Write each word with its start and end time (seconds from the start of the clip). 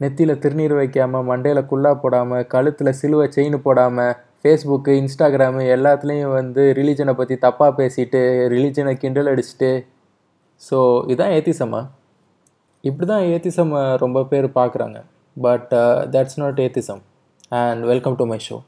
நெத்தியில் 0.00 0.38
திருநீர் 0.38 0.74
வைக்காமல் 0.74 1.24
மண்டையில் 1.24 1.66
குல்லா 1.66 1.94
போடாமல் 1.94 2.46
கழுத்தில் 2.46 2.92
சிலுவை 2.92 3.28
செயின் 3.36 3.56
போடாமல் 3.56 4.16
ஃபேஸ்புக்கு 4.42 4.88
இன்ஸ்டாகிராமு 4.88 5.62
எல்லாத்துலேயும் 5.76 6.32
வந்து 6.32 6.72
ரிலீஜனை 6.76 7.12
பற்றி 7.12 7.34
தப்பாக 7.34 7.72
பேசிட்டு 7.76 8.20
ரிலீஜனை 8.48 8.94
கிண்டல் 8.94 9.26
அடிச்சுட்டு. 9.26 9.84
ஸோ 10.70 11.04
இதுதான் 11.04 11.30
ஏத்திசமா 11.30 11.88
இப்படி 12.80 13.06
தான் 13.06 13.22
ஏத்திசம் 13.22 13.96
ரொம்ப 13.96 14.24
பேர் 14.24 14.44
பார்க்குறாங்க 14.44 15.02
but 15.40 15.70
that's 16.10 16.36
not 16.36 16.60
atheism 16.60 17.02
and 17.48 17.84
welcome 17.84 18.14
to 18.14 18.26
my 18.26 18.38
show 18.50 18.62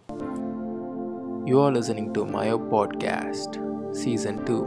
you 1.45 1.63
are 1.65 1.73
listening 1.73 2.11
to 2.13 2.25
mayo 2.25 2.61
podcast 2.71 3.57
season 3.91 4.43
two 4.45 4.67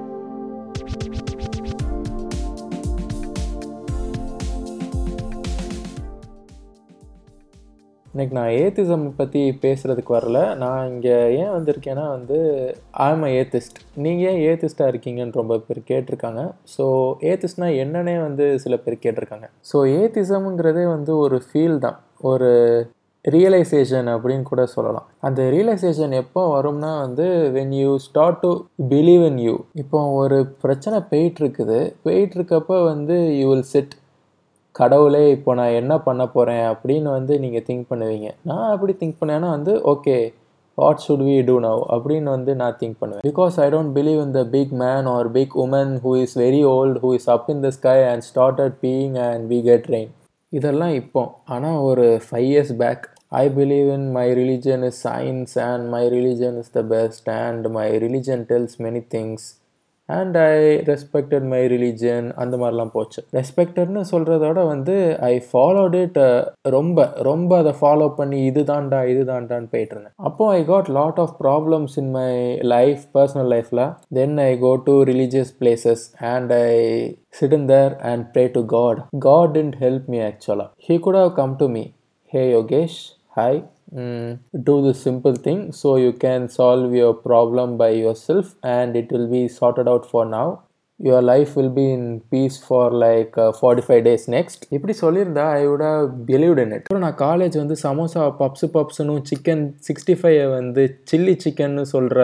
இன்னைக்கு 8.14 8.34
நான் 8.38 8.54
ஏத்திசம் 8.62 9.04
பற்றி 9.20 9.42
பேசுகிறதுக்கு 9.64 10.12
வரல. 10.16 10.40
நான் 10.62 10.88
இங்கே 10.94 11.14
ஏன் 11.42 11.54
வந்திருக்கேன்னா 11.58 12.06
வந்து 12.16 12.38
ஆம் 13.06 13.24
ஏத்திஸ்ட் 13.38 13.78
நீங்கள் 14.06 14.28
ஏன் 14.32 14.40
ஏத்திஸ்டாக 14.48 14.92
இருக்கீங்கன்னு 14.94 15.40
ரொம்ப 15.42 15.56
பேர் 15.68 15.80
கேட்டிருக்காங்க. 15.92 16.42
ஸோ 16.74 16.86
ஏத்திஸ்ட்னா 17.30 17.70
என்னன்னே 17.84 18.16
வந்து 18.26 18.48
சில 18.64 18.78
பேர் 18.86 19.04
கேட்டிருக்காங்க. 19.06 19.48
ஸோ 19.70 19.78
ஏத்திசம்ங்கிறதே 20.00 20.84
வந்து 20.96 21.14
ஒரு 21.26 21.40
ஃபீல் 21.46 21.78
தான். 21.86 21.98
ஒரு 22.32 22.50
ரியலைசேஷன் 23.26 24.08
அப்படின்னு 24.16 24.46
கூட 24.52 24.66
சொல்லலாம். 24.76 25.08
அந்த 25.28 25.42
ரியலைசேஷன் 25.56 26.14
எப்போ 26.22 26.44
வரும்னா 26.58 26.92
வந்து 27.06 27.26
when 27.58 27.74
you 27.82 27.92
start 28.10 28.44
to 28.46 28.52
believe 28.94 29.26
in 29.32 29.42
you 29.48 29.56
இப்போ 29.84 30.00
ஒரு 30.22 30.40
பிரச்சனை 30.66 31.00
போயிட்டுருக்குது. 31.14 31.80
போயிட்டுருக்கப்போ 32.06 32.78
வந்து 32.92 33.18
யூ 33.40 33.48
வில் 33.54 33.68
செட் 33.74 33.94
கடவுளே 34.80 35.24
இப்போ 35.36 35.52
நான் 35.60 35.78
என்ன 35.80 35.94
பண்ண 36.06 36.24
போகிறேன் 36.36 36.66
அப்படின்னு 36.74 37.10
வந்து 37.18 37.34
நீங்கள் 37.44 37.66
திங்க் 37.68 37.90
பண்ணுவீங்க. 37.92 38.30
நான் 38.50 38.70
அப்படி 38.76 38.94
திங்க் 39.02 39.20
பண்ணேன்னா 39.22 39.50
வந்து 39.56 39.74
okay 39.94 40.16
what 40.78 41.02
should 41.06 41.24
we 41.30 41.36
do 41.50 41.56
now 41.66 41.82
அப்படின்னு 41.94 42.30
வந்து 42.36 42.52
நான் 42.62 42.78
திங்க் 42.82 43.00
பண்ணுவேன். 43.02 43.24
Because 43.30 43.56
I 43.64 43.68
don't 43.74 43.94
believe 43.98 44.20
in 44.26 44.36
the 44.38 44.44
big 44.56 44.74
man 44.84 45.08
or 45.16 45.30
big 45.38 45.56
woman 45.64 45.94
who 46.06 46.12
is 46.24 46.36
very 46.44 46.62
old 46.76 47.00
who 47.04 47.10
is 47.20 47.30
up 47.36 47.50
in 47.54 47.64
the 47.66 47.72
sky 47.78 47.98
and 48.12 48.26
started 48.30 48.78
being 48.86 49.18
and 49.30 49.46
we 49.54 49.60
get 49.70 49.90
rain 49.96 50.12
இதெல்லாம் 50.54 50.94
இப்போ. 51.02 51.24
ஆனால் 51.56 51.80
ஒரு 51.90 52.06
five 52.28 52.48
years 52.52 52.76
back 52.84 53.04
I 53.42 53.46
believe 53.58 53.90
in 53.98 54.08
my 54.18 54.28
religion 54.42 54.84
is 54.90 55.02
science 55.08 55.54
and 55.70 55.86
my 55.96 56.04
religion 56.16 56.58
is 56.62 56.74
the 56.78 56.82
best 56.94 57.30
and 57.44 57.68
my 57.78 57.90
religion 58.06 58.44
tells 58.52 58.76
many 58.86 59.02
things 59.16 59.46
and 60.20 60.38
I 60.44 60.54
respected 60.92 61.46
my 61.54 61.62
religion 61.74 62.28
அந்த 62.44 62.56
மாதிரிலாம் 62.62 62.94
போச்சு. 62.96 63.22
ரெஸ்பெக்டட்னு 63.40 64.04
சொல்கிறதோட 64.12 64.60
வந்து 64.72 64.96
I 65.32 65.34
followed 65.50 65.98
it 66.04 66.20
ரொம்ப 66.78 67.08
ரொம்ப 67.30 67.58
அதை 67.62 67.74
ஃபாலோ 67.82 68.10
பண்ணி 68.20 68.40
இது 68.50 68.64
தாண்டா 68.72 69.02
இது 69.14 69.24
தாண்டான்னு 69.32 69.72
போயிட்டு 69.74 69.96
இருந்தேன். 69.96 70.16
அப்போ 70.30 70.50
I 70.58 70.62
got 70.72 70.92
lot 71.00 71.22
of 71.26 71.36
problems 71.44 71.98
in 72.04 72.12
my 72.20 72.30
life 72.76 73.04
personal 73.18 73.52
லைஃப்பில் 73.56 73.86
then 74.20 74.38
I 74.50 74.52
go 74.66 74.74
to 74.90 74.96
religious 75.12 75.54
places 75.62 76.06
and 76.34 76.54
I 76.60 76.70
sit 77.40 77.54
in 77.58 77.68
there 77.74 77.92
and 78.12 78.24
pray 78.34 78.44
to 78.56 78.62
god 78.76 79.00
god 79.28 79.52
didn't 79.58 79.76
help 79.84 80.08
me 80.14 80.20
ஆக்சுவலாக 80.30 80.70
he 80.88 80.96
could 81.06 81.20
come 81.40 81.54
to 81.62 81.68
me 81.76 81.84
hey 82.32 82.42
Yogesh 82.56 82.98
hi. 83.38 83.60
Mm, 83.92 84.40
do 84.64 84.82
this 84.82 85.02
simple 85.02 85.36
thing 85.36 85.72
so 85.74 85.98
you 85.98 86.14
can 86.16 86.48
solve 86.50 86.94
your 86.94 87.14
problem 87.22 87.78
by 87.78 87.90
yourself 87.96 88.56
and 88.66 88.96
it 88.96 89.12
will 89.12 89.28
be 89.28 89.48
sorted 89.50 89.88
out 89.88 90.10
for 90.10 90.26
now. 90.28 90.48
Your 91.00 91.22
life 91.22 91.56
will 91.58 91.70
be 91.72 91.92
in 91.92 92.04
peace 92.32 92.58
for 92.60 92.92
like 92.96 93.38
uh, 93.38 93.52
45 93.54 94.04
days 94.04 94.24
next. 94.28 94.60
இப்படி 94.76 94.94
சொல்லியிருந்தா 95.02 95.46
ஐ 95.54 95.64
would 95.68 95.84
have 95.88 96.06
believed 96.26 96.60
in 96.64 96.72
it. 96.78 96.84
அப்புறம் 96.84 97.06
நான் 97.06 97.18
college 97.24 97.56
வந்து 97.62 97.76
samosa 97.84 98.26
puffs 98.42 98.68
பப்ஸுன்னு 98.76 99.16
chicken 99.32 99.66
sixty 99.88 100.16
five 100.20 100.42
வந்து 100.58 100.84
chilli 101.12 101.34
சிக்கன்னு 101.46 101.86
சொல்கிற 101.94 102.20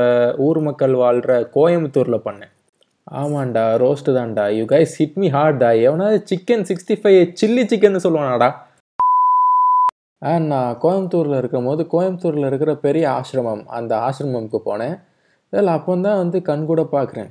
ஊர் 0.47 0.59
மக்கள் 0.67 0.95
வாழ்கிற 1.03 1.39
கோயம்புத்தூரில் 1.57 2.25
பண்ணேன் 2.27 2.53
ஆமாண்டா 3.07 3.65
ரோஸ்ட்டு 3.83 4.15
தான்டா 4.17 4.45
யூ 4.59 4.63
கைஸ் 4.71 4.95
ஹிட் 5.01 5.19
மீ 5.23 5.27
ஹார்டா 5.37 5.71
எவனாவது 5.87 6.19
chicken 6.31 6.65
sixty 6.71 6.97
five 7.01 7.19
chilli 7.41 7.65
chicken 7.73 8.03
சொல்லுவானாடா 8.05 8.49
and 10.21 10.47
நான் 10.53 10.77
கோயம்புத்தூரில் 10.83 11.39
இருக்கும்போது 11.39 11.81
கோயம்புத்தூரில் 11.93 12.49
இருக்கிற 12.49 12.71
பெரிய 12.85 13.05
ஆசிரமம் 13.17 13.63
அந்த 13.79 13.93
ஆசிரமம்க்கு 14.07 14.61
போனேன். 14.69 14.95
இதில் 15.53 15.75
அப்போ 15.77 15.91
தான் 16.05 16.21
வந்து 16.21 16.37
கண்கூட 16.51 16.81
பார்க்குறேன். 16.95 17.29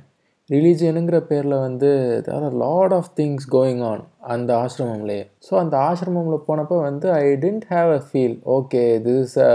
ரிலீஜியனுங்கிற 0.49 1.17
பேரில் 1.29 1.55
வந்து 1.63 1.89
there 2.25 2.43
are 2.47 2.55
lot 2.61 2.93
of 2.97 3.09
things 3.19 3.47
going 3.55 3.81
on 3.89 4.03
அந்த 4.33 4.49
ஆசிரமம்லேயே. 4.63 5.23
ஸோ 5.47 5.53
அந்த 5.61 5.75
ஆசிரமமில் 5.89 6.45
போனப்போ 6.47 6.75
வந்து 6.85 7.07
I 7.15 7.25
tend 7.43 7.65
have 7.73 7.89
a 7.97 7.99
feel 8.07 8.35
okay 8.57 8.83
this 9.05 9.19
is 9.25 9.37
a 9.47 9.51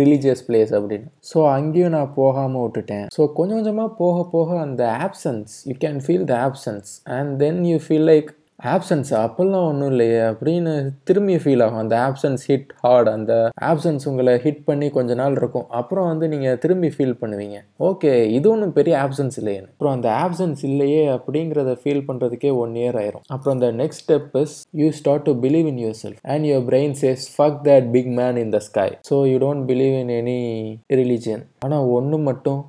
religious 0.00 0.44
place 0.48 0.72
அப்படின்னு. 0.78 1.08
ஸோ 1.30 1.38
அங்கேயும் 1.56 1.94
நான் 1.96 2.14
போகாமல் 2.20 2.64
விட்டுட்டேன். 2.64 3.06
ஸோ 3.16 3.24
கொஞ்சம் 3.38 3.58
கொஞ்சமாக 3.60 3.90
போக 4.02 4.26
போக 4.34 4.58
அந்த 4.66 4.84
absence 5.06 5.54
you 5.70 5.76
can 5.86 6.00
feel 6.06 6.26
the 6.32 6.36
absence 6.48 6.90
and 7.18 7.32
then 7.44 7.62
you 7.70 7.78
feel 7.86 8.08
like 8.12 8.30
absence 8.72 9.10
அப்போல்லாம் 9.22 9.64
ஒன்றும் 9.70 9.90
இல்லையே 9.92 10.20
அப்படின்னு 10.28 10.72
திரும்பி 11.08 11.36
ஃபீல் 11.42 11.62
ஆகும். 11.64 11.80
அந்த 11.82 11.96
ஆப்சன்ஸ் 12.08 12.42
ஹிட் 12.50 12.70
ஹார்ட் 12.84 13.08
அந்த 13.14 13.32
ஆப்சன்ஸ் 13.70 14.06
உங்களை 14.10 14.34
ஹிட் 14.44 14.62
பண்ணி 14.68 14.86
கொஞ்ச 14.96 15.14
நாள் 15.20 15.38
இருக்கும். 15.40 15.66
அப்புறம் 15.78 16.06
வந்து 16.10 16.26
நீங்கள் 16.34 16.58
திரும்பி 16.62 16.90
ஃபீல் 16.94 17.16
பண்ணுவீங்க. 17.22 17.58
ஓகே 17.88 18.12
இது 18.36 18.48
ஒன்றும் 18.52 18.74
பெரிய 18.78 18.94
ஆப்சன்ஸ் 19.04 19.38
இல்லையே 19.40 19.60
அப்புறம் 19.70 19.94
அந்த 19.96 20.08
ஆப்சன்ஸ் 20.24 20.62
இல்லையே 20.70 21.02
அப்படிங்கிறத 21.16 21.74
ஃபீல் 21.82 22.04
பண்ணுறதுக்கே 22.08 22.52
ஒன் 22.62 22.74
இயர் 22.82 22.98
ஆயிரும். 23.02 23.24
அப்புறம் 23.36 23.56
அந்த 23.58 23.70
next 23.82 24.02
step 24.06 24.36
is 24.42 24.56
you 24.82 24.88
start 25.00 25.26
to 25.28 25.34
believe 25.46 25.68
in 25.72 25.80
yourself 26.04 26.20
and 26.34 26.46
your 26.50 26.66
brain 26.70 26.96
says 27.02 27.24
fuck 27.36 27.60
that 27.70 27.88
big 27.96 28.10
man 28.20 28.38
in 28.44 28.54
the 28.56 28.60
sky 28.68 28.88
so 29.10 29.18
you 29.32 29.38
don't 29.46 29.66
believe 29.72 29.96
in 30.02 30.14
any 30.20 30.40
religion 31.00 31.44
ஆனால் 31.66 31.88
ஒன்று 31.98 32.18
மட்டும் 32.28 32.60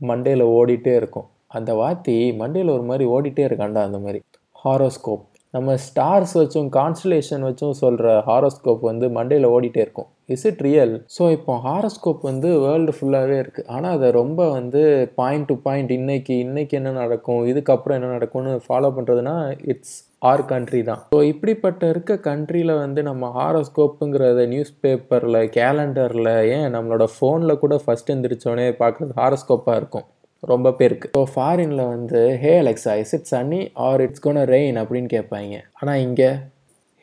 மண்டேல 0.00 0.42
ஓடிட்டே 0.58 0.94
இருக்கும். 1.02 1.28
அந்த 1.58 1.70
வாத்தி 1.80 2.14
மண்டேல 2.40 2.72
ஒரு 2.76 2.84
மாதிரி 2.88 3.04
ஓடிட்டே 3.14 3.42
இருக்காண்டா 3.48 3.82
அந்த 3.88 3.98
மாதிரி. 4.06 4.20
ஹாரோஸ்கோப். 4.64 5.24
நம்ம 5.54 5.74
ஸ்டார்ஸ் 5.84 6.32
வச்சும் 6.38 6.66
கான்ஸ்டலேஷன் 6.76 7.44
வச்சும் 7.48 7.76
சொல்கிற 7.82 8.08
ஹாரோஸ்கோப் 8.26 8.82
வந்து 8.88 9.06
மண்டேல 9.16 9.50
ஓடிட்டே 9.56 9.80
இருக்கும். 9.84 10.08
இஸ் 10.34 10.44
இட் 10.50 10.60
ரியல் 10.66 10.92
ஸோ 11.16 11.22
இப்போ 11.36 11.52
ஹாரோஸ்கோப் 11.66 12.26
வந்து 12.30 12.48
வேர்ல்டு 12.64 12.92
ஃபுல்லாகவே 12.96 13.36
இருக்குது 13.42 13.68
ஆனால் 13.74 13.94
அதை 13.96 14.08
ரொம்ப 14.18 14.40
வந்து 14.56 14.82
பாயிண்ட் 15.20 15.48
டு 15.50 15.54
பாயிண்ட் 15.66 15.92
இன்னைக்கு 15.98 16.34
இன்னைக்கு 16.46 16.76
என்ன 16.80 16.92
நடக்கும் 17.02 17.40
இதுக்கப்புறம் 17.52 17.98
என்ன 17.98 18.10
நடக்கும்னு 18.16 18.52
ஃபாலோ 18.66 18.90
பண்ணுறதுனா 18.98 19.34
இட்ஸ் 19.74 19.96
ஆர் 20.30 20.44
கண்ட்ரி 20.52 20.82
தான். 20.90 21.00
ஸோ 21.14 21.18
இப்படிப்பட்ட 21.32 21.88
இருக்க 21.94 22.20
கண்ட்ரியில் 22.28 22.74
வந்து 22.84 23.00
நம்ம 23.08 23.32
ஹாரோஸ்கோப்புங்கிறத 23.38 24.46
நியூஸ் 24.52 24.78
பேப்பரில் 24.84 25.40
கேலண்டரில் 25.58 26.32
ஏன் 26.58 26.70
நம்மளோட 26.76 27.06
ஃபோனில் 27.16 27.60
கூட 27.64 27.76
ஃபஸ்ட் 27.84 28.14
எந்திரிச்சோடனே 28.16 28.68
பார்க்குறது 28.84 29.20
ஹாரோஸ்கோப்பாக 29.22 29.80
இருக்கும். 29.80 30.06
ரொம்ப 30.40 30.72
பேருக்கு. 30.72 31.10
ஸோ 31.16 31.22
ஃபாரினில் 31.34 31.84
வந்து 31.94 32.20
hey 32.42 32.52
Alexa 32.62 32.92
is 33.02 33.14
it 33.18 33.28
sunny 33.30 33.60
or 33.86 34.00
it's 34.00 34.24
gonna 34.26 34.42
rain 34.54 34.78
அப்படின்னு 34.82 35.10
கேட்பாங்க. 35.16 35.56
ஆனால் 35.80 36.02
இங்கே 36.06 36.30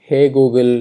hey 0.10 0.20
Google 0.38 0.74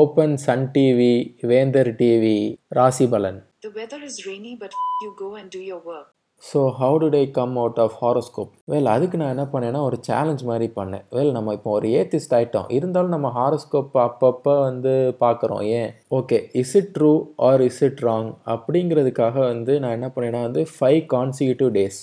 open 0.00 0.36
Sun 0.46 0.68
TV 0.76 1.14
Vendhar 1.52 1.92
TV 2.02 2.38
Rasipalan 2.80 3.40
The 3.66 3.72
weather 3.78 3.98
is 4.08 4.16
rainy, 4.26 4.52
but 4.62 4.72
you 5.02 5.10
go 5.22 5.28
and 5.38 5.48
do 5.50 5.60
your 5.70 5.80
work. 5.92 6.08
So 6.42 6.60
how 6.78 6.96
today 7.14 7.20
come 7.36 7.54
out 7.60 7.78
of 7.84 7.94
horoscope 8.00 8.50
well 8.72 8.88
அதுக்கு 8.92 9.16
நான் 9.20 9.32
என்ன 9.34 9.44
பண்ணேன்னா 9.52 9.80
ஒரு 9.86 9.96
challenge 10.08 10.42
மாதிரி 10.50 10.66
பண்ணேன். 10.76 11.04
வெல் 11.16 11.32
நம்ம 11.36 11.54
இப்போ 11.56 11.70
ஒரு 11.78 11.88
ஏத்திஸ்ட் 12.00 12.34
ஆகிட்டோம் 12.38 12.68
இருந்தாலும் 12.76 13.14
நம்ம 13.14 13.28
ஹாரோஸ்கோப் 13.38 13.96
அப்பப்போ 14.04 14.54
வந்து 14.68 14.92
பார்க்குறோம். 15.24 15.62
ஏன்? 15.80 15.90
Okay 16.18 16.38
is 16.62 16.74
it 16.80 16.90
true 16.96 17.12
or 17.48 17.64
is 17.68 17.82
it 17.88 18.02
wrong 18.08 18.30
அப்படிங்கிறதுக்காக 18.54 19.36
வந்து 19.50 19.74
நான் 19.84 19.96
என்ன 19.98 20.10
பண்ணேன்னா 20.16 20.42
வந்து 20.48 20.64
five 20.74 21.00
consecutive 21.14 21.72
days 21.78 22.00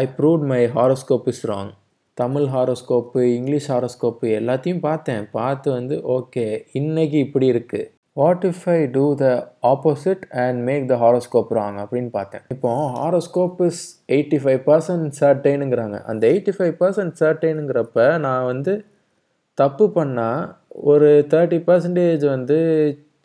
I 0.00 0.02
prove 0.18 0.44
my 0.52 0.62
horoscope 0.76 1.28
is 1.32 1.44
wrong 1.52 1.72
Tamil 2.18 2.48
horoscope 2.54 3.20
English 3.38 3.68
horoscope 3.72 4.26
எல்லாத்தையும் 4.40 4.84
பார்த்தேன். 4.88 5.24
பார்த்து 5.38 5.68
வந்து 5.78 5.96
ஓகே 6.16 6.46
இன்றைக்கி 6.80 7.18
இப்படி 7.26 7.46
இருக்குது 7.52 7.88
what 8.16 8.44
if 8.44 8.64
I 8.68 8.78
do 8.86 9.04
the 9.14 9.26
opposite 9.62 10.24
and 10.44 10.58
make 10.62 10.88
the 10.88 10.94
horoscope 10.94 11.52
wrong 11.58 11.78
அப்படின்னு 11.82 12.10
பார்த்தேன். 12.10 12.42
இப்போ 12.48 12.70
horoscope 12.96 13.60
is 13.66 13.82
eighty 14.08 14.38
five 14.42 14.60
percent 14.68 15.06
சர்டைனுங்கிறாங்க 15.20 15.98
அந்த 16.04 16.22
எயிட்டி 16.28 16.52
ஃபைவ் 16.56 16.74
பர்சன்ட் 16.80 17.14
சர்டைனுங்கிறப்ப 17.20 18.18
நான் 18.18 18.44
வந்து 18.44 18.74
தப்பு 19.58 19.86
பண்ணால் 19.96 20.42
ஒரு 20.90 21.08
தேர்ட்டி 21.30 21.60
பர்சன்டேஜ் 21.68 22.26
வந்து 22.26 22.58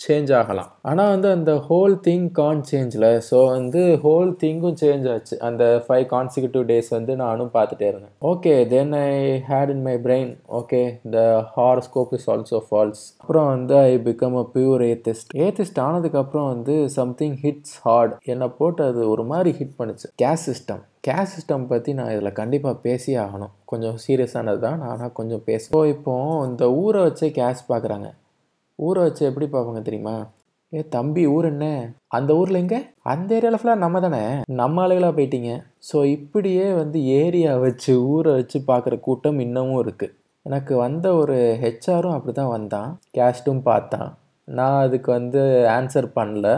சேஞ்ச் 0.05 0.31
ஆகலாம். 0.39 0.69
ஆனால் 0.89 1.11
வந்து 1.13 1.29
அந்த 1.35 1.51
ஹோல் 1.67 1.95
திங் 2.07 2.25
கான் 2.39 2.61
சேஞ்சில் 2.69 3.05
ஸோ 3.27 3.38
வந்து 3.53 3.81
ஹோல் 4.03 4.31
திங்கும் 4.41 4.77
சேஞ்ச் 4.81 5.05
ஆச்சு. 5.13 5.35
அந்த 5.47 5.63
ஃபைவ் 5.85 6.05
கான்சிக்யூட்டிவ் 6.13 6.65
டேஸ் 6.71 6.89
வந்து 6.95 7.13
நானும் 7.23 7.51
பார்த்துட்டே 7.55 7.88
இருந்தேன். 7.91 8.13
Okay 8.31 8.53
then 8.73 8.94
I 8.99 9.11
had 9.49 9.71
in 9.75 9.83
my 9.88 9.95
brain 10.05 10.31
okay 10.59 10.81
the 11.15 11.23
horoscope 11.55 12.13
is 12.17 12.27
also 12.33 12.59
false 12.67 13.03
அப்புறம் 13.21 13.49
வந்து 13.53 13.75
I 13.94 13.95
become 14.09 14.38
a 14.44 14.45
pure 14.57 14.83
atheist 14.91 15.33
atheist 15.45 15.81
ஆனதுக்கப்புறம் 15.88 16.49
வந்து 16.53 16.75
சம்திங் 16.99 17.38
ஹிட்ஸ் 17.45 17.75
ஹார்ட் 17.88 18.13
என்னை 18.33 18.49
போட்டு 18.59 18.83
அது 18.91 19.01
ஒரு 19.15 19.25
மாதிரி 19.31 19.53
ஹிட் 19.61 19.75
பண்ணுச்சு. 19.81 20.07
கேஸ் 20.23 20.45
சிஸ்டம் 20.51 20.83
கேஸ் 21.07 21.33
சிஸ்டம் 21.33 21.67
பற்றி 21.71 21.91
நான் 21.97 22.13
இதில் 22.13 22.38
கண்டிப்பாக 22.39 22.81
பேசியே 22.85 23.17
ஆகணும். 23.25 23.51
கொஞ்சம் 23.71 23.97
சீரியஸானது 24.05 24.59
தான் 24.65 24.81
ஆனால் 24.91 25.13
கொஞ்சம் 25.19 25.44
பேசுவோம் 25.49 25.89
இப்போ 25.95 26.13
இந்த 26.47 26.63
ஊரை 26.81 27.01
வச்சே 27.05 27.27
கேஸ் 27.38 27.61
பார்க்குறாங்க 27.69 28.09
ஊரை 28.79 29.01
வச்சு 29.03 29.24
எப்படி 29.29 29.45
பார்ப்பாங்க 29.45 29.81
தெரியுமா? 29.81 30.15
ஏ 30.74 30.79
தம்பி 30.95 31.24
ஊர் 31.25 31.45
என்ன? 31.45 31.65
அந்த 32.07 32.31
ஊரில் 32.35 32.62
எங்கே? 32.62 32.79
அந்த 33.03 33.29
ஏரியாவில் 33.38 33.59
ஃபுல்லாக 33.59 33.83
நம்ம 33.83 34.00
தானே? 34.00 34.21
நம்ம 34.62 34.81
ஆளுகளாக 34.83 35.15
போயிட்டீங்க. 35.18 35.51
ஸோ 35.89 35.97
இப்படியே 36.18 36.65
வந்து 36.74 37.00
ஏரியா 37.21 37.51
வச்சு 37.65 37.94
ஊரை 38.13 38.33
வச்சு 38.33 38.59
பார்க்குற 38.71 39.00
கூட்டம் 39.00 39.39
இன்னமும் 39.39 39.81
இருக்குது 39.83 40.13
எனக்கு 40.45 40.74
வந்த 40.75 41.07
ஒரு 41.15 41.38
ஹெச்ஆரும் 41.63 42.15
அப்படி 42.15 42.33
தான் 42.33 42.53
வந்தான். 42.57 42.89
கேஸ்ட்டும் 43.18 43.63
பார்த்தான். 43.69 44.09
நான் 44.47 44.81
அதுக்கு 44.83 45.12
வந்து 45.12 45.41
ஆன்சர் 45.77 46.07
பண்ணல. 46.19 46.50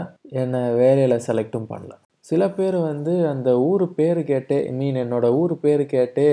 என்னை 0.42 0.60
வேலையில் 0.82 1.24
செலக்டும் 1.28 1.70
பண்ணல. 1.72 1.92
சில 2.30 2.44
பேர் 2.56 2.76
வந்து 2.80 3.12
அந்த 3.30 3.50
ஊர் 3.68 3.84
பேர் 3.96 4.18
கேட்டே 4.28 4.58
மீன் 4.78 4.98
என்னோட 5.02 5.26
ஊர் 5.38 5.54
பேர் 5.62 5.82
கேட்டே 5.92 6.26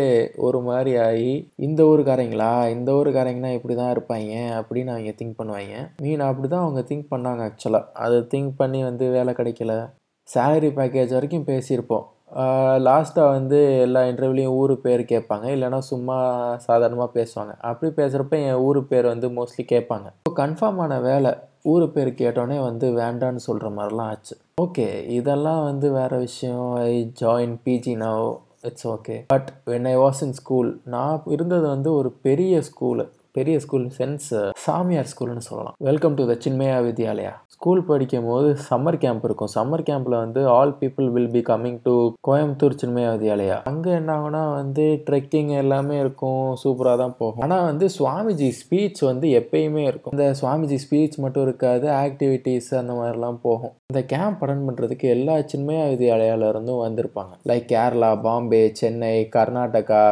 ஒரு 0.48 0.60
மாதிரி 0.68 0.92
ஆகி 1.06 1.32
இந்த 1.68 1.80
ஊருக்காரங்களா? 1.92 2.52
இந்த 2.74 2.90
ஊருக்காரங்கன்னா 2.98 3.52
இப்படி 3.58 3.76
தான் 3.80 3.94
இருப்பாங்க 3.96 4.34
அப்படின்னு 4.60 4.94
அவங்க 4.96 5.14
திங்க் 5.20 5.40
பண்ணுவாங்க. 5.40 5.76
மீன் 6.06 6.24
அப்படி 6.28 6.48
தான் 6.54 6.66
அவங்க 6.66 6.84
திங்க் 6.90 7.12
பண்ணாங்க 7.14 7.48
ஆக்சுவலாக 7.48 7.90
அதை 8.06 8.20
திங்க் 8.34 8.54
பண்ணி 8.62 8.82
வந்து 8.90 9.08
வேலை 9.18 9.34
கிடைக்கல. 9.40 9.74
சேலரி 10.28 10.72
பேக்கேஜ் 10.78 11.18
வரைக்கும் 11.18 11.50
பேசியிருப்போம். 11.52 12.06
லாஸ்ட்டாக 12.88 13.34
வந்து 13.36 13.60
எல்லா 13.84 14.02
இன்டர்வியூலையும் 14.12 14.56
ஊர் 14.62 14.74
பேர் 14.86 15.04
கேட்பாங்க. 15.14 15.46
இல்லைனா 15.58 15.80
சும்மா 15.92 16.18
சாதாரணமாக 16.68 17.12
பேசுவாங்க. 17.20 17.54
அப்படி 17.70 17.92
பேசுகிறப்ப 18.02 18.44
என் 18.48 18.64
ஊர் 18.68 18.80
பேர் 18.92 19.14
வந்து 19.14 19.30
மோஸ்ட்லி 19.38 19.66
கேட்பாங்க. 19.74 20.10
இப்போ 20.24 20.34
கன்ஃபார்மான 20.44 21.00
வேலை 21.12 21.32
ஊர் 21.74 21.86
பேர் 21.96 22.20
கேட்டோடனே 22.24 22.60
வந்து 22.70 22.90
வேண்டான்னு 23.04 23.48
சொல்கிற 23.48 23.70
மாதிரிலாம் 23.78 24.12
ஆச்சு. 24.16 24.36
ஓகே 24.62 25.08
இதெல்லாம் 25.08 25.64
வந்து 25.64 25.92
வேறு 25.92 26.18
விஷயம். 26.18 26.76
I 26.76 27.12
join 27.20 27.56
PG 27.66 27.94
now 28.04 28.38
it's 28.62 28.88
okay 28.88 29.24
but 29.28 29.50
when 29.66 29.86
I 29.88 29.98
was 29.98 30.22
in 30.22 30.32
school 30.32 30.82
நான் 30.86 31.24
இருந்தது 31.26 31.68
வந்து 31.68 31.94
ஒரு 31.94 32.12
பெரிய 32.12 32.62
ஸ்கூலு 32.70 33.10
பெரிய 33.38 33.56
ஸ்கூல் 33.64 33.90
சென்ஸ் 33.98 34.28
uh, 34.38 34.48
சாமியார் 34.66 35.10
ஸ்கூல்னு 35.12 35.44
சொல்லலாம். 35.48 35.76
Welcome 35.88 36.16
to 36.20 36.24
the 36.30 36.36
Chinmaya 36.46 36.78
Vidyalaya 36.86 37.34
school 37.56 37.82
படிக்கும் 37.90 38.28
போது 38.30 38.48
சம்மர் 38.70 38.98
கேம்ப் 39.04 39.24
இருக்கும். 39.28 39.52
சம்மர் 39.56 39.84
கேம்பில் 39.90 40.16
வந்து 40.24 40.42
all 40.56 40.74
people 40.80 41.08
will 41.16 41.32
be 41.36 41.42
coming 41.50 41.78
to 41.88 41.94
Coimbatore 42.28 42.76
Chinmaya 42.82 43.10
Vidyalaya 43.16 43.58
அங்கே 43.72 43.92
என்ன 44.00 44.12
ஆகுனா 44.18 44.42
வந்து 44.58 44.86
ட்ரெக்கிங் 45.08 45.52
எல்லாமே 45.62 45.96
இருக்கும். 46.04 46.44
சூப்பராக 46.64 46.98
தான் 47.04 47.16
போகும். 47.22 47.44
ஆனால் 47.46 47.66
வந்து 47.70 47.88
சுவாமிஜி 47.98 48.50
ஸ்பீச் 48.60 49.02
வந்து 49.10 49.30
எப்பயுமே 49.40 49.84
இருக்கும். 49.90 50.16
இந்த 50.16 50.28
சுவாமிஜி 50.42 50.80
ஸ்பீச் 50.86 51.18
மட்டும் 51.26 51.46
இருக்காது. 51.48 51.88
ஆக்டிவிட்டீஸ் 52.04 52.70
அந்த 52.82 52.96
மாதிரிலாம் 53.00 53.40
போகும். 53.48 53.74
இந்த 53.92 54.04
கேம்ப் 54.14 54.42
அட்டன் 54.44 54.66
பண்ணுறதுக்கு 54.68 55.08
எல்லா 55.18 55.38
சின்மயா 55.54 55.86
வித்யாலயால 55.94 56.50
இருந்தும் 56.54 56.84
வந்திருப்பாங்க. 56.86 57.34
லைக் 57.52 57.68
கேரளா 57.74 58.12
பாம்பே 58.28 58.64
சென்னை 58.82 59.14
கர்நாடகா 59.38 60.04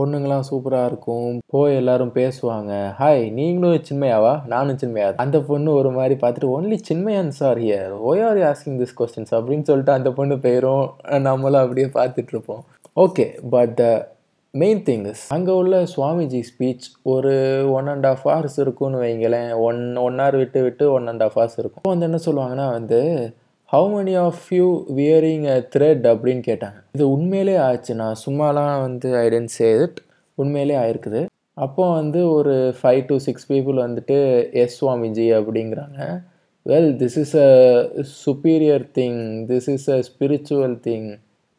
பொண்ணுங்களாம் 0.00 0.48
சூப்பராக 0.52 0.90
இருக்கும். 0.92 1.32
போய் 1.56 1.78
எல்லாரும் 1.82 2.16
பேசுவாங்க. 2.20 2.71
ஹாய் 2.98 3.22
நீங்களும் 3.32 3.84
சின்மையாவா? 3.88 4.32
நானும் 4.46 4.78
சின்மையா. 4.82 5.08
அந்த 5.14 5.40
பொண்ணு 5.40 5.70
ஒரு 5.74 5.90
மாதிரி 5.90 6.14
பார்த்துட்டு 6.22 6.52
only 6.56 6.78
சின்மையான் 6.88 7.28
sir 7.40 7.58
here 7.58 7.92
why 8.10 8.22
are 8.28 8.40
asking 8.50 8.78
this 8.82 8.96
questions 9.00 9.34
அப்படின்னு 9.38 9.68
சொல்லிட்டு 9.70 9.92
அந்த 9.92 10.12
பொண்ணு 10.12 10.36
போயிடும் 10.44 10.84
நம்மளும் 11.28 11.62
அப்படியே 11.64 11.88
பார்த்துட்ருப்போம் 11.98 12.62
okay 13.04 13.26
but 13.54 13.74
the 13.74 13.84
main 14.54 14.82
thing 14.88 15.06
is 15.06 15.24
அங்கே 15.28 15.52
உள்ள 15.52 15.76
சுவாமிஜி 15.96 16.40
ஸ்பீச் 16.50 16.86
ஒரு 17.02 17.34
ஒன் 17.70 17.86
அண்ட் 17.86 18.06
ஆஃப் 18.06 18.24
ஹவர்ஸ் 18.28 18.58
இருக்கும்னு 18.64 19.02
வைங்களேன். 19.02 19.52
ஒன் 19.68 19.80
ஒன் 19.96 20.18
ஹவர் 20.18 20.36
விட்டு 20.36 20.62
விட்டு 20.62 20.92
ஒன் 20.92 21.06
அண்ட் 21.06 21.22
ஆஃப் 21.22 21.38
ஹவர்ஸ் 21.38 21.58
இருக்கும். 21.58 21.86
வந்து 21.88 22.08
என்ன 22.08 22.20
சொல்லுவாங்கன்னா 22.26 22.68
வந்து 22.70 23.00
how 23.72 23.88
many 23.96 24.14
of 24.18 24.46
you 24.50 24.66
wearing 24.96 25.46
a 25.56 25.58
thread 25.74 26.06
அப்படின்னு 26.12 26.42
கேட்டாங்க. 26.50 26.78
இது 26.92 27.04
உண்மையிலே 27.10 27.56
ஆச்சு 27.68 27.94
நான் 27.94 28.22
சும்மாலாம் 28.26 28.80
வந்து 28.86 29.16
ஐ 29.16 29.46
சே 29.58 29.70
இட் 29.82 30.00
உண்மையிலே 30.34 30.76
ஆயிருக்குது. 30.76 31.22
அப்போ 31.56 31.92
வந்து 31.92 32.20
ஒரு 32.30 32.74
ஃபைவ் 32.82 33.06
டு 33.06 33.16
சிக்ஸ் 33.18 33.52
பீப்புள் 33.52 33.78
வந்துட்டு 33.84 34.16
எஸ் 34.52 34.84
சுவாமிஜி 34.84 35.26
அப்படிங்கிறாங்க. 35.38 36.22
Well 36.66 36.90
this 37.02 37.18
is 37.18 37.34
a 37.34 37.50
superior 38.26 38.84
thing 38.98 39.20
this 39.50 39.68
is 39.68 39.88
a 39.88 39.98
spiritual 40.10 40.76
thing 40.88 41.08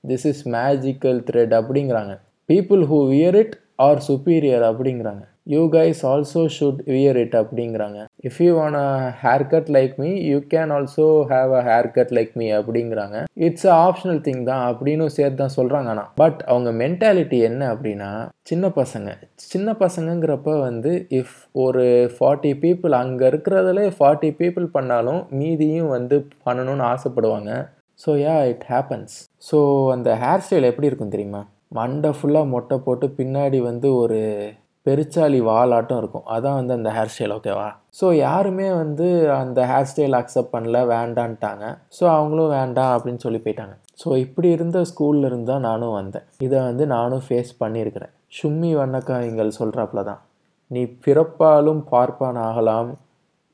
this 0.03 0.25
is 0.31 0.43
magical 0.49 1.19
thread 1.29 1.53
அப்படிங்கிறாங்க. 1.59 2.19
People 2.49 2.81
who 2.91 2.99
wear 3.11 3.35
it 3.35 3.55
are 3.75 4.01
superior 4.07 4.65
அப்படிங்கிறாங்க. 4.71 5.23
You 5.47 5.61
guys 5.75 6.01
also 6.11 6.41
should 6.55 6.81
wear 6.93 7.17
it 7.21 7.35
அப்படிங்கிறாங்க. 7.39 7.99
If 8.27 8.39
you 8.45 8.51
want 8.59 8.77
a 8.83 8.89
haircut 9.53 9.69
like 9.75 9.93
me 10.03 10.09
you 10.31 10.37
can 10.53 10.71
also 10.75 11.05
have 11.31 11.53
a 11.59 11.61
haircut 11.97 12.13
like 12.17 12.33
me 12.41 12.47
அப்படிங்கிறாங்க. 12.59 13.17
It's 13.47 13.67
a 13.71 13.75
optional 13.87 14.21
thing 14.27 14.43
தான் 14.51 14.63
அப்படின்னு 14.69 15.07
சேர்த்து 15.17 15.41
தான் 15.43 15.55
சொல்கிறாங்க 15.57 15.89
ஆனால் 15.93 16.09
but 16.21 16.39
அவங்க 16.51 16.71
மென்டாலிட்டி 16.83 17.39
என்ன 17.49 17.61
அப்படின்னா 17.73 18.11
சின்ன 18.51 18.71
பசங்க. 18.79 19.09
சின்ன 19.51 19.75
பசங்கங்கிறப்ப 19.83 20.57
வந்து 20.67 20.93
இஃப் 21.19 21.37
ஒரு 21.65 21.85
ஃபார்ட்டி 22.15 22.53
பீப்புள் 22.63 22.95
அங்கே 23.03 23.25
இருக்கிறதுல 23.31 23.87
ஃபார்ட்டி 23.97 24.31
பீப்புள் 24.41 24.67
பண்ணாலும் 24.77 25.21
மீதியும் 25.41 25.93
வந்து 25.97 26.17
பண்ணணும்னு 26.47 26.85
ஆசைப்படுவாங்க. 26.93 27.51
So 27.99 28.11
yeah 28.25 28.35
it 28.51 28.65
happens 28.71 29.15
so 29.49 29.57
அந்த 29.95 30.09
ஹேர் 30.23 30.43
ஸ்டைல் 30.45 30.69
எப்படி 30.69 30.89
இருக்கும் 30.89 31.13
தெரியுமா? 31.15 31.41
மண்டை 31.77 32.09
ஃபுல்லாக 32.17 32.51
மொட்டை 32.53 32.77
போட்டு 32.85 33.05
பின்னாடி 33.19 33.59
வந்து 33.69 33.87
ஒரு 34.01 34.19
பெருச்சாளி 34.85 35.39
வாலாட்டம் 35.49 35.99
இருக்கும். 36.01 36.25
அதான் 36.35 36.57
வந்து 36.59 36.73
அந்த 36.77 36.89
ஹேர் 36.95 37.11
ஸ்டைல் 37.13 37.33
ஓகேவா 37.35 37.67
ஸோ 37.99 38.05
யாருமே 38.25 38.67
வந்து 38.81 39.07
அந்த 39.41 39.59
ஹேர் 39.71 39.87
ஸ்டைல் 39.91 40.17
அக்செப்ட் 40.19 40.53
பண்ணல 40.55 40.77
வேண்டான்ட்டாங்க. 40.93 41.63
ஸோ 41.97 42.03
அவங்களும் 42.17 42.53
வேண்டாம் 42.57 42.93
அப்படின்னு 42.95 43.23
சொல்லி 43.25 43.39
போயிட்டாங்க. 43.45 43.75
ஸோ 44.01 44.09
இப்படி 44.25 44.47
இருந்த 44.57 44.77
ஸ்கூல்ல 44.91 45.27
இருந்து 45.29 45.49
தான் 45.51 45.65
நானும் 45.69 45.95
வந்தேன். 45.99 46.25
இதை 46.45 46.59
வந்து 46.69 46.85
நானும் 46.95 47.23
ஃபேஸ் 47.27 47.51
பண்ணியிருக்கிறேன். 47.63 48.13
சும்மி 48.37 48.71
வண்ணக்காயங்கள் 48.81 49.57
சொல்கிறாப்புல 49.59 50.03
தான். 50.11 50.21
நீ 50.71 50.83
பிறப்பாலும் 51.05 51.81
பார்ப்பான் 51.93 52.39
ஆகலாம் 52.47 52.91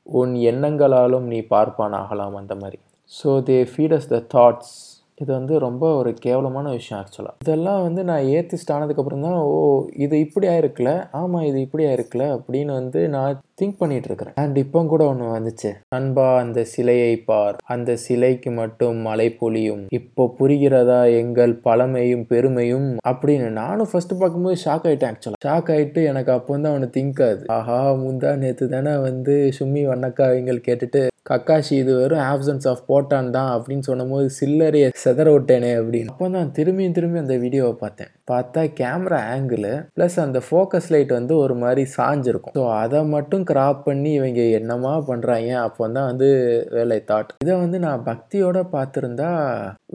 உன் 0.06 0.32
எண்ணங்களாலும் 0.50 1.26
நீ 1.32 1.40
பார்ப்பான் 1.54 1.96
ஆகலாம் 2.02 2.36
அந்த 2.42 2.54
மாதிரி. 2.62 2.78
ஸோ 3.10 3.30
தே 3.48 3.58
ஃபீடஸ் 3.72 4.10
த 4.14 4.18
தாட்ஸ் 4.34 4.74
இது 5.20 5.30
வந்து 5.38 5.54
ரொம்ப 5.66 5.84
ஒரு 6.00 6.10
கேவலமான 6.24 6.66
விஷயம் 6.78 7.00
ஆக்சுவலாக 7.00 7.44
இதெல்லாம் 7.44 7.82
வந்து 7.86 8.02
நான் 8.10 8.28
ஏத்திஸ்ட் 8.38 8.72
ஆனதுக்கப்புறம் 8.76 9.26
தான் 9.26 9.38
ஓ 9.50 9.60
இது 10.04 10.16
இப்படி 10.26 10.48
ஆயிருக்குல 10.54 10.90
ஆமாம் 11.20 11.46
இது 11.50 11.60
இப்படி 11.66 11.84
ஆயிருக்குல 11.90 12.26
அப்படின்னு 12.36 12.72
வந்து 12.80 13.02
நான் 13.16 13.38
திங்க் 13.60 13.80
பண்ணிட்டு 13.80 14.08
இருக்கிறேன். 14.08 14.36
அண்ட் 14.42 14.58
இப்போ 14.62 14.80
கூட 14.92 15.02
ஒன்று 15.10 15.26
வந்துச்சு. 15.34 15.70
அன்பா 15.96 16.26
அந்த 16.42 16.60
சிலையை 16.64 17.14
பார். 17.28 17.56
அந்த 17.74 17.96
சிலைக்கு 18.04 18.50
மட்டும் 18.60 18.98
மழை 19.08 19.28
பொழியும். 19.40 19.82
இப்போ 19.98 20.24
புரிகிறதா 20.38 21.00
எங்கள் 21.18 21.54
பழமையும் 21.66 22.24
பெருமையும் 22.32 22.88
அப்படின்னு 23.10 23.50
நானும் 23.60 23.90
ஃபர்ஸ்ட் 23.92 24.18
பார்க்கும்போது 24.22 24.62
ஷாக் 24.64 24.86
ஆயிட்டேன் 24.90 25.12
ஆக்சுவலாக 25.12 25.44
ஷாக் 25.46 25.70
ஆயிட்டு 25.76 26.02
எனக்கு 26.12 26.32
அப்போ 26.36 26.50
வந்து 26.56 26.72
அவனை 26.72 26.88
திங்க் 26.96 27.22
ஆகுது. 27.28 27.44
ஆஹா 27.58 27.78
முந்தா 28.04 28.32
நேற்று 28.44 28.68
தானே 28.68 28.94
வந்து 29.08 29.36
சும்மி 29.58 29.84
வண்ணக்காவிங்கள் 29.92 30.66
கேட்டுட்டு 30.68 31.02
கக்காஷி 31.26 31.74
இது 31.80 31.92
வெறும் 31.98 32.24
ஆப்சன்ஸ் 32.32 32.66
ஆஃப் 32.70 32.82
போட்டான் 32.90 33.30
தான் 33.36 33.50
அப்படின்னு 33.56 33.84
சொன்னபோது 33.88 34.28
சில்லறையை 34.38 34.88
செதற 35.02 35.26
விட்டேனே 35.34 35.70
அப்படின்னு. 35.80 36.12
அப்போ 36.12 36.28
தான் 36.36 36.52
திரும்பியும் 36.56 36.94
திரும்பி 36.96 37.22
அந்த 37.22 37.36
வீடியோவை 37.42 37.74
பார்த்தேன். 37.82 38.10
பார்த்தா 38.30 38.62
கேமரா 38.80 39.18
ஆங்கிள் 39.34 39.66
ப்ளஸ் 39.96 40.16
அந்த 40.24 40.40
ஃபோக்கஸ் 40.46 40.90
லைட் 40.94 41.12
வந்து 41.18 41.34
ஒரு 41.44 41.56
மாதிரி 41.62 41.84
சாஞ்சிருக்கும். 41.96 42.54
ஸோ 42.58 42.64
அதை 42.82 43.00
மட்டும் 43.14 43.44
கிராப் 43.50 43.82
பண்ணி 43.88 44.12
இவங்க 44.20 44.42
என்னமா 44.60 44.94
பண்ணுறாங்க 45.10 45.50
அப்போ 45.66 45.90
தான் 45.96 46.08
வந்து 46.10 46.30
வேலை 46.76 46.98
தாட் 47.10 47.34
இதை 47.44 47.56
வந்து 47.64 47.80
நான் 47.86 48.06
பக்தியோட 48.10 48.62
பார்த்துருந்தா 48.76 49.30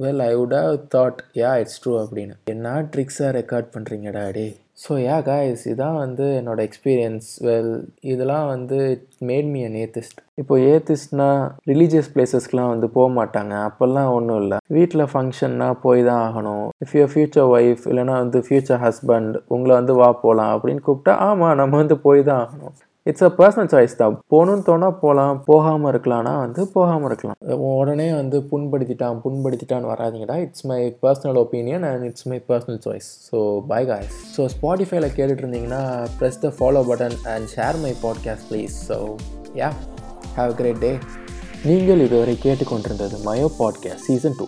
well 0.03 0.23
I 0.29 0.31
would 0.41 0.57
have 0.59 0.77
thought 0.95 1.21
yeah 1.41 1.53
it's 1.63 1.81
true 1.83 1.95
அப்படின்னு. 2.03 2.37
என்ன 2.55 2.77
ட்ரிக்ஸாக 2.93 3.33
ரெக்கார்ட் 3.39 3.73
பண்ணுறீங்கடா 3.75 4.25
டே 4.37 4.47
ஸோ 4.77 4.93
யா 5.05 5.17
காய்ஸ் 5.27 5.61
இதான் 5.71 5.97
வந்து 6.03 6.25
என்னோட 6.39 6.59
எக்ஸ்பீரியன்ஸ் 6.67 7.27
வெல் 7.45 7.69
இதெல்லாம் 8.11 8.47
வந்து 8.53 8.77
மேட் 9.29 9.49
மீ 9.53 9.59
அன் 9.67 9.77
ஏத்திஸ்ட் 9.83 10.19
இப்போ 10.41 10.55
ஏத்திஸ்ட்னா 10.71 11.27
ரிலீஜியஸ் 11.71 12.09
பிளேசஸ்க்குலாம் 12.13 12.71
வந்து 12.73 12.87
போக 12.95 13.07
மாட்டாங்க. 13.19 13.53
அப்போல்லாம் 13.67 14.09
ஒன்றும் 14.15 14.41
இல்லை. 14.43 14.57
வீட்டில் 14.77 15.03
ஃபங்க்ஷன்னா 15.11 15.69
போய் 15.85 16.01
தான் 16.09 16.23
ஆகணும். 16.27 16.65
இஃப் 16.85 16.95
யூ 16.99 17.05
ஃபியூச்சர் 17.13 17.47
ஒய்ஃப் 17.55 17.85
இல்லைனா 17.91 18.15
வந்து 18.23 18.41
ஃபியூச்சர் 18.47 18.81
ஹஸ்பண்ட் 18.85 19.37
உங்களை 19.55 19.73
வந்து 19.79 19.95
வா 20.01 20.09
போகலாம் 20.23 20.51
அப்படின்னு 20.55 20.83
கூப்பிட்டா 20.87 21.15
ஆமாம் 21.27 21.57
நம்ம 21.61 21.77
வந்து 21.83 21.97
போய் 22.07 22.27
தான் 22.29 22.41
ஆகணும். 22.45 22.75
இட்ஸ் 23.09 23.25
அ 23.25 23.29
பர்சனல் 23.39 23.69
சாய்ஸ் 23.71 23.97
தான். 23.99 24.15
போகணுன்னு 24.33 24.63
தோணால் 24.69 24.95
போகலாம். 25.01 25.35
போகாமல் 25.49 25.89
இருக்கலாம்னா 25.91 26.31
வந்து 26.43 26.61
போகாமல் 26.75 27.07
இருக்கலாம். 27.09 27.37
உடனே 27.73 28.07
வந்து 28.13 28.37
புண்படுத்திட்டான் 28.51 29.19
புண்படுத்திட்டான்னு 29.25 29.91
வராதிங்கடா. 29.93 30.37
It's 30.45 30.65
my 30.71 30.79
personal 31.03 31.39
opinion 31.43 31.85
and 31.89 32.07
it's 32.09 32.27
my 32.31 32.39
personal 32.49 32.81
choice 32.87 33.09
so 33.29 33.39
bye 33.73 33.81
guys 33.85 34.17
so 34.35 34.47
ஸ்பாட்டிஃபைல 34.55 35.09
கேட்டுட்டு 35.17 35.45
இருந்தீங்கன்னா 35.45 35.83
press 36.19 36.41
the 36.45 36.51
follow 36.57 36.83
button 36.89 37.17
and 37.35 37.47
share 37.55 37.79
my 37.85 37.93
podcast 38.03 38.47
please 38.51 38.75
so 38.89 38.99
yeah 39.61 39.71
have 40.37 40.51
a 40.51 40.57
great 40.61 40.83
day 40.85 40.93
நீங்கள் 41.65 42.05
இதுவரை 42.07 42.37
கேட்டுக்கொண்டிருந்தது 42.43 43.17
மயோ 43.23 43.49
பாட்காஸ்ட் 43.61 44.07
சீசன் 44.09 44.37
டூ 44.39 44.47